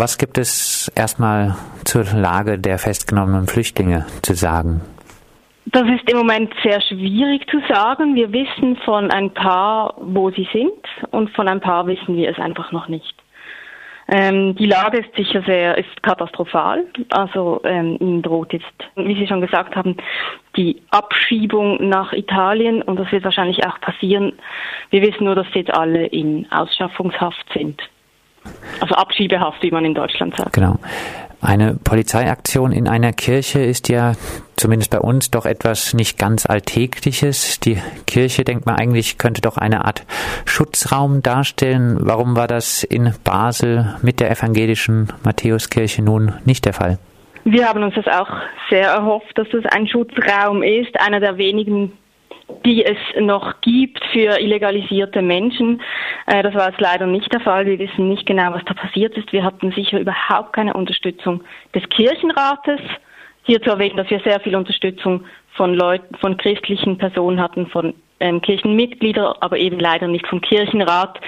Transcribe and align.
Was 0.00 0.16
gibt 0.16 0.38
es 0.38 0.92
erstmal 0.94 1.56
zur 1.84 2.04
Lage 2.04 2.56
der 2.56 2.78
festgenommenen 2.78 3.48
Flüchtlinge 3.48 4.06
zu 4.22 4.34
sagen? 4.34 4.80
Das 5.66 5.82
ist 5.88 6.08
im 6.08 6.18
Moment 6.18 6.54
sehr 6.62 6.80
schwierig 6.80 7.50
zu 7.50 7.60
sagen. 7.68 8.14
Wir 8.14 8.32
wissen 8.32 8.76
von 8.84 9.10
ein 9.10 9.34
paar, 9.34 9.94
wo 9.98 10.30
sie 10.30 10.46
sind 10.52 10.70
und 11.10 11.30
von 11.34 11.48
ein 11.48 11.60
paar 11.60 11.88
wissen 11.88 12.14
wir 12.14 12.30
es 12.30 12.38
einfach 12.38 12.70
noch 12.70 12.86
nicht. 12.86 13.12
Ähm, 14.06 14.54
die 14.54 14.66
Lage 14.66 14.98
ist 14.98 15.16
sicher 15.16 15.42
sehr, 15.44 15.76
ist 15.76 16.00
katastrophal. 16.04 16.84
Also 17.10 17.60
ähm, 17.64 17.96
ihnen 17.98 18.22
droht 18.22 18.52
jetzt, 18.52 18.72
wie 18.94 19.16
Sie 19.16 19.26
schon 19.26 19.40
gesagt 19.40 19.74
haben, 19.74 19.96
die 20.56 20.80
Abschiebung 20.90 21.88
nach 21.88 22.12
Italien 22.12 22.82
und 22.82 23.00
das 23.00 23.10
wird 23.10 23.24
wahrscheinlich 23.24 23.66
auch 23.66 23.80
passieren. 23.80 24.34
Wir 24.90 25.02
wissen 25.02 25.24
nur, 25.24 25.34
dass 25.34 25.48
sie 25.52 25.58
jetzt 25.58 25.74
alle 25.74 26.06
in 26.06 26.46
Ausschaffungshaft 26.52 27.52
sind. 27.52 27.82
Also 28.80 28.94
Abschiebehaft, 28.94 29.62
wie 29.62 29.70
man 29.70 29.84
in 29.84 29.94
Deutschland 29.94 30.36
sagt. 30.36 30.52
Genau. 30.52 30.78
Eine 31.40 31.74
Polizeiaktion 31.74 32.72
in 32.72 32.88
einer 32.88 33.12
Kirche 33.12 33.60
ist 33.60 33.88
ja 33.88 34.14
zumindest 34.56 34.90
bei 34.90 34.98
uns 34.98 35.30
doch 35.30 35.46
etwas 35.46 35.94
nicht 35.94 36.18
ganz 36.18 36.46
Alltägliches. 36.46 37.60
Die 37.60 37.78
Kirche, 38.08 38.42
denkt 38.42 38.66
man 38.66 38.74
eigentlich, 38.74 39.18
könnte 39.18 39.40
doch 39.40 39.56
eine 39.56 39.84
Art 39.84 40.04
Schutzraum 40.46 41.22
darstellen. 41.22 41.98
Warum 42.00 42.34
war 42.34 42.48
das 42.48 42.82
in 42.82 43.14
Basel 43.22 43.94
mit 44.02 44.18
der 44.18 44.32
evangelischen 44.32 45.12
Matthäuskirche 45.22 46.02
nun 46.02 46.32
nicht 46.44 46.64
der 46.64 46.72
Fall? 46.72 46.98
Wir 47.44 47.68
haben 47.68 47.84
uns 47.84 47.94
das 47.94 48.08
auch 48.08 48.28
sehr 48.68 48.88
erhofft, 48.88 49.38
dass 49.38 49.48
das 49.52 49.64
ein 49.66 49.86
Schutzraum 49.86 50.64
ist, 50.64 51.00
einer 51.00 51.20
der 51.20 51.38
wenigen 51.38 51.92
die 52.64 52.84
es 52.84 52.98
noch 53.20 53.60
gibt 53.60 54.04
für 54.12 54.38
illegalisierte 54.40 55.22
Menschen. 55.22 55.82
Äh, 56.26 56.42
das 56.42 56.54
war 56.54 56.70
jetzt 56.70 56.80
leider 56.80 57.06
nicht 57.06 57.32
der 57.32 57.40
Fall. 57.40 57.66
Wir 57.66 57.78
wissen 57.78 58.08
nicht 58.08 58.26
genau, 58.26 58.52
was 58.52 58.64
da 58.64 58.74
passiert 58.74 59.16
ist. 59.16 59.32
Wir 59.32 59.44
hatten 59.44 59.72
sicher 59.72 60.00
überhaupt 60.00 60.52
keine 60.52 60.74
Unterstützung 60.74 61.42
des 61.74 61.88
Kirchenrates. 61.88 62.80
Hier 63.42 63.62
zu 63.62 63.70
erwähnen, 63.70 63.96
dass 63.96 64.10
wir 64.10 64.20
sehr 64.20 64.40
viel 64.40 64.56
Unterstützung 64.56 65.24
von 65.54 65.74
Leuten, 65.74 66.14
von 66.16 66.36
christlichen 66.36 66.98
Personen 66.98 67.40
hatten, 67.40 67.66
von 67.66 67.94
ähm, 68.20 68.40
Kirchenmitglieder, 68.40 69.36
aber 69.40 69.58
eben 69.58 69.78
leider 69.78 70.08
nicht 70.08 70.26
vom 70.26 70.40
Kirchenrat, 70.40 71.20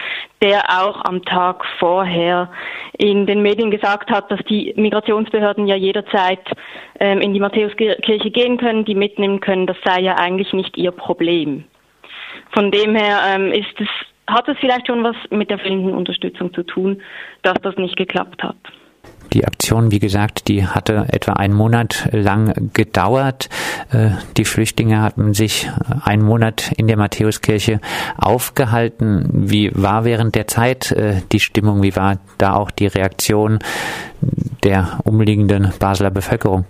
der 0.43 0.83
auch 0.83 1.05
am 1.05 1.25
Tag 1.25 1.65
vorher 1.79 2.51
in 2.99 3.27
den 3.27 3.43
Medien 3.43 3.71
gesagt 3.71 4.11
hat, 4.11 4.31
dass 4.31 4.41
die 4.49 4.73
Migrationsbehörden 4.77 5.67
ja 5.67 5.77
jederzeit 5.77 6.41
ähm, 6.99 7.21
in 7.21 7.35
die 7.35 7.41
Matthäuskirche 7.41 8.31
gehen 8.31 8.57
können, 8.57 8.85
die 8.85 8.95
mitnehmen 8.95 9.41
können. 9.41 9.67
Das 9.67 9.77
sei 9.85 10.01
ja 10.01 10.17
eigentlich 10.17 10.53
nicht 10.53 10.77
ihr 10.77 10.93
Problem. 10.93 11.65
Von 12.53 12.71
dem 12.71 12.95
her 12.95 13.21
ähm, 13.35 13.53
ist 13.53 13.79
es, 13.79 13.89
hat 14.27 14.49
es 14.49 14.57
vielleicht 14.59 14.87
schon 14.87 15.03
was 15.05 15.17
mit 15.31 15.51
der 15.51 15.59
fehlenden 15.59 15.95
Unterstützung 15.95 16.53
zu 16.55 16.63
tun, 16.63 17.03
dass 17.43 17.55
das 17.63 17.77
nicht 17.77 17.97
geklappt 17.97 18.43
hat. 18.43 18.57
Die 19.33 19.45
Aktion, 19.45 19.93
wie 19.93 20.01
gesagt, 20.01 20.49
die 20.49 20.67
hatte 20.67 21.07
etwa 21.13 21.35
einen 21.35 21.55
Monat 21.55 22.09
lang 22.13 22.71
gedauert. 22.73 23.49
Äh, 23.93 24.11
die 24.37 24.45
Flüchtlinge 24.45 25.03
hatten 25.03 25.35
sich 25.35 25.67
äh, 25.67 25.71
einen 26.09 26.23
Monat 26.23 26.73
in 26.77 26.89
der 26.89 26.97
Matthäuskirche 26.97 27.81
aufgehalten. 28.19 29.29
Wie 29.33 29.71
war 29.75 30.05
während 30.05 30.35
der 30.35 30.49
Zeit 30.49 30.91
äh, 30.93 31.21
die 31.31 31.41
Stimmung? 31.41 31.83
Wie 31.83 31.95
war 31.95 32.19
da 32.39 32.55
auch 32.55 32.71
die 32.71 32.89
Reaktion 32.89 33.61
der 34.65 34.99
umliegenden 35.05 35.73
Basler 35.79 36.11
Bevölkerung? 36.11 36.65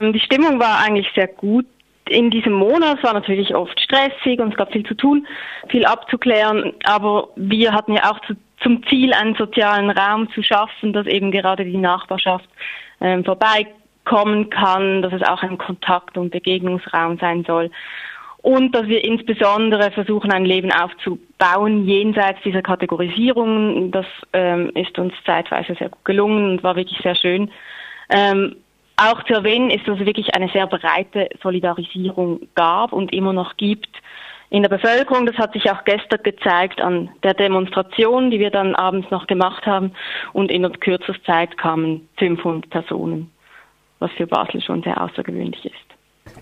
Die 0.00 0.20
Stimmung 0.20 0.60
war 0.60 0.80
eigentlich 0.80 1.08
sehr 1.14 1.28
gut 1.28 1.66
in 2.08 2.30
diesem 2.30 2.52
Monat 2.52 3.02
war 3.02 3.14
natürlich 3.14 3.54
oft 3.54 3.80
stressig 3.80 4.38
und 4.38 4.52
es 4.52 4.56
gab 4.56 4.72
viel 4.72 4.84
zu 4.84 4.94
tun, 4.94 5.26
viel 5.70 5.86
abzuklären, 5.86 6.74
aber 6.84 7.28
wir 7.36 7.72
hatten 7.72 7.94
ja 7.94 8.10
auch 8.10 8.20
zu 8.26 8.34
zum 8.62 8.86
Ziel, 8.86 9.12
einen 9.12 9.34
sozialen 9.34 9.90
Raum 9.90 10.30
zu 10.32 10.42
schaffen, 10.42 10.92
dass 10.92 11.06
eben 11.06 11.30
gerade 11.30 11.64
die 11.64 11.76
Nachbarschaft 11.76 12.48
ähm, 13.00 13.24
vorbeikommen 13.24 14.50
kann, 14.50 15.02
dass 15.02 15.12
es 15.12 15.22
auch 15.22 15.42
ein 15.42 15.58
Kontakt- 15.58 16.16
und 16.16 16.30
Begegnungsraum 16.30 17.18
sein 17.18 17.44
soll. 17.44 17.70
Und 18.38 18.74
dass 18.74 18.86
wir 18.88 19.02
insbesondere 19.02 19.90
versuchen, 19.90 20.30
ein 20.30 20.44
Leben 20.44 20.70
aufzubauen 20.70 21.86
jenseits 21.86 22.42
dieser 22.42 22.60
Kategorisierung. 22.60 23.90
Das 23.90 24.06
ähm, 24.34 24.70
ist 24.74 24.98
uns 24.98 25.14
zeitweise 25.24 25.74
sehr 25.74 25.88
gut 25.88 26.04
gelungen 26.04 26.50
und 26.50 26.62
war 26.62 26.76
wirklich 26.76 26.98
sehr 27.02 27.14
schön. 27.14 27.50
Ähm, 28.10 28.56
auch 28.96 29.22
zu 29.24 29.32
erwähnen 29.32 29.70
ist, 29.70 29.88
dass 29.88 29.98
es 29.98 30.06
wirklich 30.06 30.34
eine 30.34 30.50
sehr 30.50 30.66
breite 30.66 31.30
Solidarisierung 31.42 32.48
gab 32.54 32.92
und 32.92 33.12
immer 33.12 33.32
noch 33.32 33.56
gibt 33.56 33.88
in 34.54 34.62
der 34.62 34.68
Bevölkerung. 34.68 35.26
Das 35.26 35.36
hat 35.36 35.52
sich 35.52 35.68
auch 35.68 35.82
gestern 35.84 36.22
gezeigt 36.22 36.80
an 36.80 37.10
der 37.24 37.34
Demonstration, 37.34 38.30
die 38.30 38.38
wir 38.38 38.50
dann 38.50 38.76
abends 38.76 39.10
noch 39.10 39.26
gemacht 39.26 39.66
haben. 39.66 39.92
Und 40.32 40.48
in 40.48 40.62
kürzester 40.78 41.22
Zeit 41.24 41.58
kamen 41.58 42.08
500 42.18 42.70
Personen, 42.70 43.32
was 43.98 44.12
für 44.12 44.28
Basel 44.28 44.60
schon 44.62 44.84
sehr 44.84 45.00
außergewöhnlich 45.00 45.64
ist. 45.64 45.74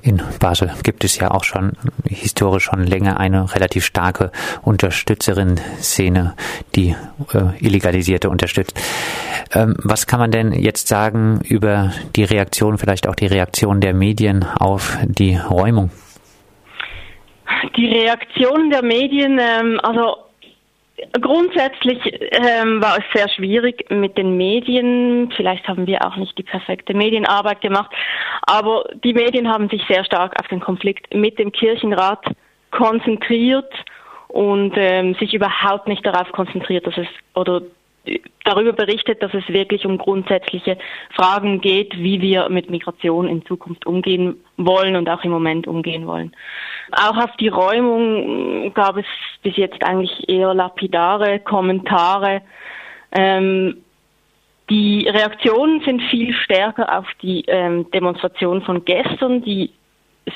In 0.03 0.23
Basel 0.39 0.71
gibt 0.85 1.05
es 1.05 1.19
ja 1.19 1.31
auch 1.31 1.43
schon 1.43 1.73
historisch 2.07 2.65
schon 2.65 2.85
länger 2.85 3.19
eine 3.19 3.55
relativ 3.55 3.85
starke 3.87 4.31
Unterstützerin-Szene, 4.61 6.35
die 6.77 6.95
äh, 7.33 7.67
Illegalisierte 7.67 8.29
unterstützt. 8.29 8.79
Ähm, 9.55 9.75
was 9.79 10.07
kann 10.07 10.21
man 10.21 10.31
denn 10.31 10.53
jetzt 10.53 10.87
sagen 10.87 11.41
über 11.45 11.93
die 12.15 12.25
Reaktion, 12.25 12.77
vielleicht 12.77 13.09
auch 13.09 13.15
die 13.15 13.27
Reaktion 13.27 13.81
der 13.81 13.95
Medien 13.95 14.45
auf 14.45 14.99
die 15.05 15.37
Räumung? 15.37 15.91
Die 17.77 17.87
Reaktion 17.87 18.71
der 18.71 18.83
Medien, 18.83 19.39
ähm, 19.41 19.81
also 19.83 20.17
Grundsätzlich 21.21 21.99
ähm, 22.31 22.81
war 22.81 22.99
es 22.99 23.05
sehr 23.15 23.29
schwierig 23.29 23.91
mit 23.91 24.17
den 24.17 24.37
Medien. 24.37 25.33
Vielleicht 25.37 25.67
haben 25.67 25.87
wir 25.87 26.07
auch 26.07 26.17
nicht 26.17 26.37
die 26.39 26.43
perfekte 26.43 26.95
Medienarbeit 26.95 27.61
gemacht, 27.61 27.91
aber 28.43 28.85
die 29.03 29.13
Medien 29.13 29.49
haben 29.49 29.69
sich 29.69 29.83
sehr 29.89 30.05
stark 30.05 30.39
auf 30.41 30.49
den 30.49 30.61
Konflikt 30.61 31.13
mit 31.13 31.39
dem 31.39 31.51
Kirchenrat 31.51 32.25
konzentriert 32.71 33.73
und 34.29 34.75
ähm, 34.77 35.15
sich 35.15 35.35
überhaupt 35.35 35.89
nicht 35.89 36.07
darauf 36.07 36.31
konzentriert, 36.33 36.87
dass 36.87 36.97
es 36.97 37.09
oder 37.35 37.63
darüber 38.45 38.73
berichtet, 38.73 39.23
dass 39.23 39.33
es 39.35 39.49
wirklich 39.49 39.87
um 39.87 39.99
grundsätzliche 39.99 40.77
Fragen 41.15 41.61
geht, 41.61 41.97
wie 41.97 42.21
wir 42.21 42.49
mit 42.49 42.71
Migration 42.71 43.29
in 43.29 43.47
Zukunft 43.47 43.87
umgehen 43.87 44.43
wollen 44.57 44.97
und 44.97 45.09
auch 45.09 45.23
im 45.25 45.31
Moment 45.31 45.67
umgehen 45.67 46.07
wollen. 46.07 46.33
Auch 46.93 47.17
auf 47.17 47.37
die 47.39 47.49
Räumung 47.49 48.75
gab 48.75 48.97
es 48.97 49.07
bis 49.43 49.57
jetzt 49.57 49.83
eigentlich 49.85 50.29
eher 50.29 50.55
lapidare 50.55 51.39
Kommentare. 51.39 52.43
Ähm, 53.13 53.83
die 54.71 55.09
Reaktionen 55.09 55.81
sind 55.83 56.03
viel 56.03 56.33
stärker 56.35 56.99
auf 56.99 57.07
die 57.21 57.45
ähm, 57.47 57.91
Demonstration 57.91 58.63
von 58.63 58.85
gestern, 58.85 59.43
die 59.43 59.71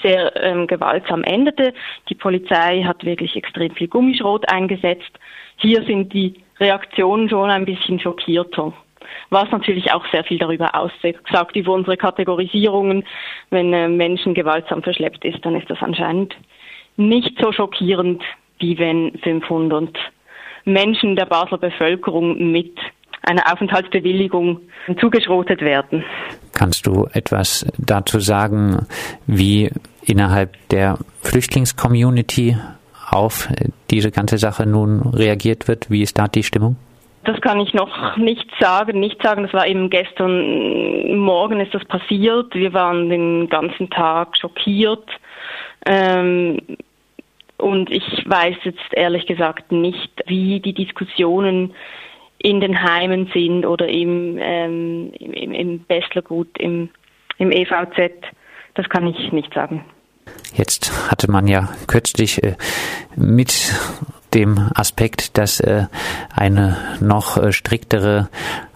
sehr 0.03 0.35
ähm, 0.43 0.67
gewaltsam 0.67 1.25
endete. 1.25 1.73
Die 2.09 2.15
Polizei 2.15 2.83
hat 2.83 3.05
wirklich 3.05 3.37
extrem 3.37 3.73
viel 3.75 3.89
Gummischrot 3.89 4.51
eingesetzt. 4.51 5.11
Hier 5.57 5.83
sind 5.85 6.13
die 6.13 6.35
Reaktionen 6.61 7.29
schon 7.29 7.51
ein 7.51 7.65
bisschen 7.65 8.01
schockierter. 8.01 8.73
Was 9.31 9.51
natürlich 9.51 9.93
auch 9.93 10.05
sehr 10.11 10.25
viel 10.25 10.39
darüber 10.39 10.75
aussagt, 10.75 11.57
über 11.57 11.73
unsere 11.73 11.97
Kategorisierungen. 11.97 13.05
Wenn 13.51 13.73
äh, 13.73 13.89
Menschen 13.89 14.35
gewaltsam 14.35 14.83
verschleppt 14.83 15.25
ist, 15.25 15.45
dann 15.45 15.57
ist 15.57 15.69
das 15.71 15.79
anscheinend 15.81 16.37
nicht 16.97 17.39
so 17.41 17.53
schockierend, 17.53 18.23
wie 18.59 18.79
wenn 18.79 19.19
500 19.23 19.97
Menschen 20.65 21.17
der 21.17 21.27
Basler 21.27 21.59
Bevölkerung 21.59 22.51
mit 22.51 22.77
einer 23.23 23.53
Aufenthaltsbewilligung 23.53 24.61
zugeschrotet 25.01 25.61
werden. 25.61 26.05
Kannst 26.53 26.87
du 26.87 27.07
etwas 27.13 27.67
dazu 27.77 28.21
sagen, 28.21 28.87
wie 29.27 29.71
innerhalb 30.05 30.57
der 30.69 30.99
Flüchtlingscommunity 31.23 32.57
auf 33.11 33.49
diese 33.91 34.11
ganze 34.11 34.39
Sache 34.39 34.67
nun 34.67 35.03
reagiert 35.15 35.69
wird? 35.69 35.91
Wie 35.91 36.03
ist 36.03 36.19
da 36.19 36.29
die 36.29 36.43
Stimmung? 36.43 36.77
Das 37.25 37.41
kann 37.41 37.59
ich 37.59 37.75
noch 37.75 38.17
nicht 38.17 38.49
sagen, 38.61 39.01
nicht 39.01 39.21
sagen. 39.21 39.43
Das 39.43 39.53
war 39.53 39.67
eben 39.67 39.91
gestern 39.91 41.19
Morgen 41.19 41.59
ist 41.59 41.75
das 41.75 41.85
passiert. 41.85 42.55
Wir 42.55 42.73
waren 42.73 43.09
den 43.09 43.49
ganzen 43.49 43.91
Tag 43.91 44.37
schockiert. 44.37 45.09
Ähm, 45.87 46.59
und 47.59 47.91
ich 47.91 48.05
weiß 48.27 48.57
jetzt 48.65 48.93
ehrlich 48.93 49.27
gesagt 49.27 49.73
nicht, 49.73 50.13
wie 50.27 50.61
die 50.61 50.75
Diskussionen 50.75 51.75
in 52.39 52.61
den 52.61 52.81
Heimen 52.81 53.29
sind 53.33 53.67
oder 53.67 53.89
im, 53.89 54.39
ähm, 54.41 55.13
im, 55.19 55.53
im 55.53 55.85
Bestlergut, 55.85 56.49
im, 56.59 56.91
im 57.39 57.51
EVZ. 57.51 58.13
Das 58.75 58.89
kann 58.89 59.07
ich 59.07 59.33
nicht 59.33 59.53
sagen. 59.55 59.85
Jetzt 60.55 61.11
hatte 61.11 61.31
man 61.31 61.47
ja 61.47 61.69
kürzlich 61.87 62.43
äh, 62.43 62.57
mit 63.17 63.73
dem 64.35 64.71
Aspekt, 64.75 65.39
dass 65.39 65.61
äh, 65.61 65.87
eine 66.35 66.77
noch 67.01 67.37
äh, 67.37 67.53
striktere 67.53 68.29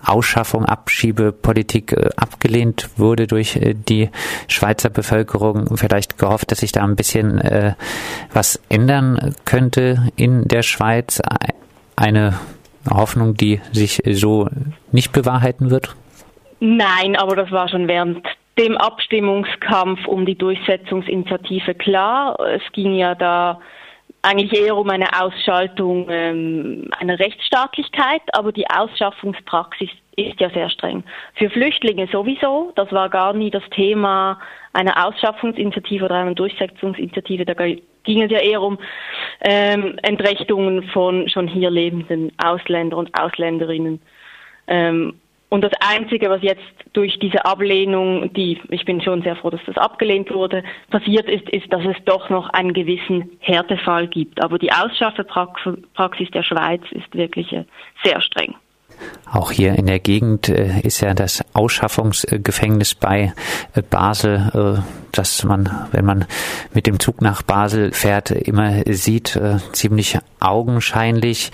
Ausschaffung, 0.04 0.64
Abschiebepolitik 0.64 1.92
äh, 1.92 2.08
abgelehnt 2.16 2.88
wurde 2.96 3.26
durch 3.26 3.56
äh, 3.56 3.74
die 3.74 4.10
Schweizer 4.48 4.90
Bevölkerung. 4.90 5.76
Vielleicht 5.76 6.18
gehofft, 6.18 6.50
dass 6.50 6.60
sich 6.60 6.72
da 6.72 6.82
ein 6.82 6.96
bisschen 6.96 7.38
äh, 7.38 7.74
was 8.32 8.60
ändern 8.68 9.34
könnte 9.44 10.10
in 10.16 10.48
der 10.48 10.62
Schweiz. 10.62 11.20
Eine 11.96 12.38
Hoffnung, 12.88 13.34
die 13.34 13.60
sich 13.72 14.02
so 14.10 14.48
nicht 14.90 15.12
bewahrheiten 15.12 15.70
wird? 15.70 15.94
Nein, 16.60 17.16
aber 17.16 17.36
das 17.36 17.50
war 17.50 17.68
schon 17.68 17.88
während 17.88 18.26
dem 18.60 18.76
Abstimmungskampf 18.76 20.06
um 20.06 20.26
die 20.26 20.36
Durchsetzungsinitiative 20.36 21.74
klar. 21.74 22.38
Es 22.40 22.62
ging 22.72 22.94
ja 22.94 23.14
da 23.14 23.60
eigentlich 24.22 24.60
eher 24.60 24.76
um 24.76 24.90
eine 24.90 25.08
Ausschaltung 25.18 26.06
ähm, 26.10 26.90
einer 26.98 27.18
Rechtsstaatlichkeit, 27.18 28.20
aber 28.32 28.52
die 28.52 28.68
Ausschaffungspraxis 28.68 29.88
ist 30.16 30.38
ja 30.40 30.50
sehr 30.50 30.68
streng. 30.68 31.04
Für 31.36 31.48
Flüchtlinge 31.48 32.06
sowieso, 32.12 32.72
das 32.76 32.92
war 32.92 33.08
gar 33.08 33.32
nie 33.32 33.50
das 33.50 33.62
Thema 33.70 34.38
einer 34.74 35.06
Ausschaffungsinitiative 35.06 36.04
oder 36.04 36.16
einer 36.16 36.34
Durchsetzungsinitiative, 36.34 37.46
da 37.46 37.54
ging 37.54 38.22
es 38.22 38.30
ja 38.30 38.40
eher 38.40 38.60
um 38.60 38.78
ähm, 39.40 39.96
Entrechtungen 40.02 40.82
von 40.90 41.28
schon 41.30 41.48
hier 41.48 41.70
lebenden 41.70 42.30
Ausländer 42.36 42.98
und 42.98 43.18
Ausländerinnen. 43.18 44.02
Ähm, 44.66 45.14
und 45.50 45.62
das 45.62 45.72
Einzige, 45.80 46.30
was 46.30 46.42
jetzt 46.42 46.62
durch 46.92 47.18
diese 47.18 47.44
Ablehnung, 47.44 48.32
die, 48.32 48.60
ich 48.70 48.84
bin 48.84 49.02
schon 49.02 49.22
sehr 49.22 49.34
froh, 49.34 49.50
dass 49.50 49.60
das 49.66 49.76
abgelehnt 49.76 50.32
wurde, 50.32 50.62
passiert 50.90 51.28
ist, 51.28 51.50
ist, 51.50 51.72
dass 51.72 51.84
es 51.84 51.96
doch 52.04 52.30
noch 52.30 52.48
einen 52.50 52.72
gewissen 52.72 53.32
Härtefall 53.40 54.06
gibt. 54.06 54.42
Aber 54.42 54.58
die 54.58 54.70
Ausschaffepraxis 54.70 56.30
der 56.30 56.44
Schweiz 56.44 56.82
ist 56.92 57.12
wirklich 57.14 57.52
äh, 57.52 57.64
sehr 58.04 58.20
streng. 58.20 58.54
Auch 59.32 59.52
hier 59.52 59.74
in 59.74 59.86
der 59.86 60.00
Gegend 60.00 60.48
äh, 60.48 60.80
ist 60.80 61.00
ja 61.00 61.14
das 61.14 61.44
Ausschaffungsgefängnis 61.52 62.94
bei 62.94 63.32
äh, 63.74 63.82
Basel, 63.82 64.50
äh, 64.80 64.82
das 65.12 65.44
man, 65.44 65.88
wenn 65.92 66.04
man 66.04 66.24
mit 66.74 66.86
dem 66.86 66.98
Zug 66.98 67.20
nach 67.20 67.42
Basel 67.42 67.92
fährt, 67.92 68.30
immer 68.30 68.82
sieht, 68.86 69.38
ziemlich 69.72 70.18
augenscheinlich, 70.38 71.50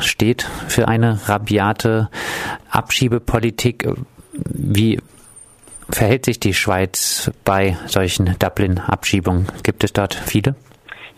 steht 0.00 0.42
für 0.68 0.86
eine 0.86 1.26
rabiate 1.26 2.10
Abschiebepolitik. 2.68 3.88
Wie 4.34 5.00
verhält 5.88 6.26
sich 6.26 6.38
die 6.38 6.52
Schweiz 6.52 7.30
bei 7.46 7.78
solchen 7.86 8.36
Dublin-Abschiebungen? 8.38 9.46
Gibt 9.62 9.82
es 9.82 9.94
dort 9.94 10.14
viele? 10.14 10.54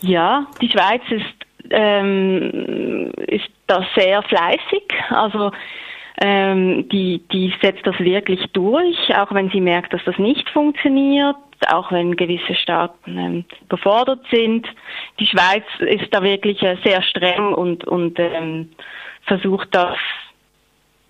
Ja, 0.01 0.47
die 0.61 0.69
Schweiz 0.69 1.03
ist 1.11 1.48
ähm, 1.71 3.13
ist 3.27 3.49
da 3.67 3.87
sehr 3.95 4.23
fleißig. 4.23 4.85
Also 5.11 5.51
ähm, 6.21 6.89
die, 6.89 7.23
die 7.33 7.55
setzt 7.63 7.87
das 7.87 7.99
wirklich 8.01 8.45
durch, 8.53 9.15
auch 9.17 9.33
wenn 9.33 9.51
sie 9.51 9.61
merkt, 9.61 9.93
dass 9.93 10.05
das 10.05 10.19
nicht 10.19 10.49
funktioniert, 10.51 11.37
auch 11.69 11.93
wenn 11.93 12.17
gewisse 12.17 12.55
Staaten 12.55 13.19
ähm, 13.19 13.45
befordert 13.69 14.25
sind. 14.31 14.67
Die 15.21 15.27
Schweiz 15.27 15.65
ist 15.79 16.13
da 16.13 16.23
wirklich 16.23 16.63
äh, 16.63 16.77
sehr 16.85 17.03
streng 17.03 17.53
und, 17.55 17.85
und 17.85 18.19
ähm, 18.19 18.71
versucht 19.27 19.69
das 19.73 19.97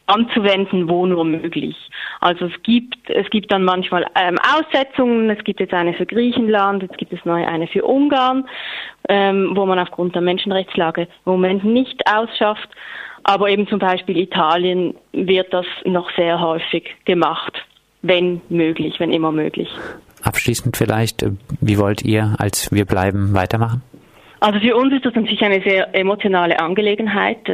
anzuwenden, 0.08 0.88
wo 0.88 1.06
nur 1.06 1.24
möglich. 1.24 1.76
Also 2.20 2.46
es 2.46 2.62
gibt, 2.62 2.96
es 3.08 3.28
gibt 3.30 3.52
dann 3.52 3.64
manchmal 3.64 4.06
ähm, 4.14 4.38
Aussetzungen, 4.38 5.30
es 5.30 5.42
gibt 5.44 5.60
jetzt 5.60 5.74
eine 5.74 5.94
für 5.94 6.06
Griechenland, 6.06 6.82
jetzt 6.82 6.98
gibt 6.98 7.12
es 7.12 7.24
neu 7.24 7.46
eine 7.46 7.66
für 7.66 7.84
Ungarn, 7.84 8.48
ähm, 9.08 9.52
wo 9.54 9.66
man 9.66 9.78
aufgrund 9.78 10.14
der 10.14 10.22
Menschenrechtslage 10.22 11.02
im 11.02 11.08
Moment 11.24 11.64
nicht 11.64 12.02
ausschafft. 12.10 12.68
Aber 13.24 13.50
eben 13.50 13.68
zum 13.68 13.78
Beispiel 13.78 14.16
Italien 14.16 14.94
wird 15.12 15.52
das 15.52 15.66
noch 15.84 16.10
sehr 16.16 16.40
häufig 16.40 16.96
gemacht, 17.04 17.52
wenn 18.02 18.40
möglich, 18.48 18.98
wenn 18.98 19.12
immer 19.12 19.32
möglich. 19.32 19.68
Abschließend 20.22 20.76
vielleicht, 20.76 21.22
äh, 21.22 21.32
wie 21.60 21.78
wollt 21.78 22.02
ihr 22.02 22.34
als 22.38 22.72
Wir 22.72 22.86
bleiben 22.86 23.34
weitermachen? 23.34 23.82
Also 24.40 24.60
für 24.60 24.76
uns 24.76 24.94
ist 24.94 25.04
das 25.04 25.14
natürlich 25.14 25.42
eine 25.42 25.60
sehr 25.62 25.94
emotionale 25.94 26.60
Angelegenheit. 26.60 27.48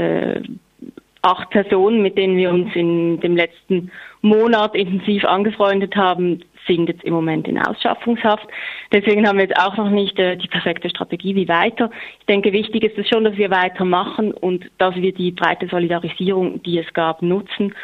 Acht 1.25 1.49
Personen, 1.49 2.03
mit 2.03 2.19
denen 2.19 2.37
wir 2.37 2.51
uns 2.51 2.77
in 2.77 3.19
dem 3.21 3.35
letzten 3.35 3.91
Monat 4.21 4.75
intensiv 4.75 5.25
angefreundet 5.25 5.97
haben, 5.97 6.45
sind 6.67 6.87
jetzt 6.89 7.03
im 7.03 7.15
Moment 7.15 7.49
in 7.49 7.59
Ausschaffungshaft. 7.59 8.47
Deswegen 8.93 9.27
haben 9.27 9.39
wir 9.39 9.47
jetzt 9.47 9.59
auch 9.59 9.75
noch 9.79 9.89
nicht 9.89 10.19
äh, 10.19 10.37
die 10.37 10.49
perfekte 10.49 10.91
Strategie, 10.91 11.35
wie 11.35 11.49
weiter. 11.49 11.91
Ich 12.21 12.27
denke, 12.27 12.53
wichtig 12.53 12.85
ist 12.85 12.99
es 12.99 13.09
schon, 13.09 13.25
dass 13.25 13.39
wir 13.39 13.51
weitermachen 13.51 14.33
und 14.33 14.71
dass 14.77 14.95
wir 14.97 15.15
die 15.15 15.31
breite 15.31 15.67
Solidarisierung, 15.67 16.63
die 16.63 16.79
es 16.79 16.93
gab, 16.93 17.23
nutzen. 17.23 17.75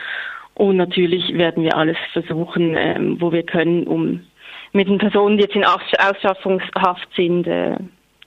Und 0.55 0.77
natürlich 0.77 1.33
werden 1.33 1.65
wir 1.65 1.77
alles 1.79 1.97
versuchen, 2.13 2.75
ähm, 2.77 3.17
wo 3.21 3.33
wir 3.33 3.45
können, 3.45 3.87
um 3.87 4.21
mit 4.73 4.87
den 4.87 4.99
Personen, 4.99 5.39
die 5.39 5.45
jetzt 5.45 5.57
in 5.57 5.65
Ausschaffungshaft 5.65 7.09
sind, 7.17 7.47
äh, 7.47 7.77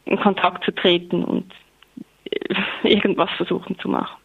in 0.05 0.19
Kontakt 0.19 0.63
zu 0.65 0.71
treten 0.71 1.23
und 1.23 1.45
äh, 2.31 2.89
irgendwas 2.89 3.29
versuchen 3.37 3.77
zu 3.77 3.89
machen. 3.89 4.22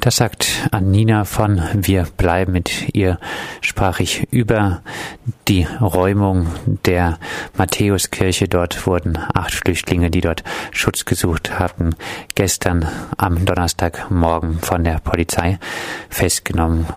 Das 0.00 0.16
sagt 0.16 0.66
Annina 0.70 1.26
von 1.26 1.60
Wir 1.74 2.06
bleiben 2.16 2.52
mit 2.52 2.94
ihr 2.94 3.18
sprach 3.60 4.00
ich 4.00 4.26
über 4.30 4.80
die 5.46 5.64
Räumung 5.78 6.46
der 6.86 7.18
Matthäuskirche. 7.58 8.48
Dort 8.48 8.86
wurden 8.86 9.18
acht 9.34 9.52
Flüchtlinge, 9.52 10.10
die 10.10 10.22
dort 10.22 10.42
Schutz 10.70 11.04
gesucht 11.04 11.58
hatten, 11.58 11.94
gestern 12.34 12.88
am 13.18 13.44
Donnerstagmorgen 13.44 14.60
von 14.60 14.84
der 14.84 15.00
Polizei 15.00 15.58
festgenommen. 16.08 16.86